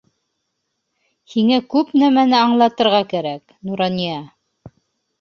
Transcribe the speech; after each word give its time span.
Һиңә 1.35 1.61
күп 1.75 1.93
нәмәне 2.05 2.41
аңлатырға 2.41 3.05
кәрәк, 3.15 3.57
Нурания. 3.71 4.21